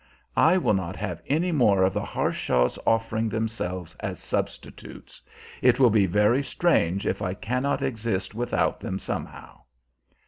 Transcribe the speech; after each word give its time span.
I 0.35 0.57
will 0.57 0.73
not 0.73 0.95
have 0.95 1.21
any 1.27 1.51
more 1.51 1.83
of 1.83 1.93
the 1.93 2.01
Harshaws 2.03 2.79
offering 2.87 3.29
themselves 3.29 3.95
as 3.99 4.19
substitutes. 4.19 5.21
It 5.61 5.79
will 5.79 5.91
be 5.91 6.07
very 6.07 6.41
strange 6.41 7.05
if 7.05 7.21
I 7.21 7.35
cannot 7.35 7.83
exist 7.83 8.33
without 8.33 8.79
them 8.79 8.97
somehow." 8.97 9.61